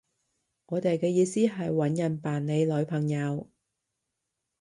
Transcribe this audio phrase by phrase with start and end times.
[0.65, 3.47] 我哋嘅意思係搵人扮你女朋友